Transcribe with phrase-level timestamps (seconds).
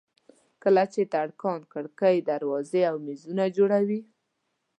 [0.63, 4.01] کله چې ترکاڼ کړکۍ دروازې او مېزونه جوړوي.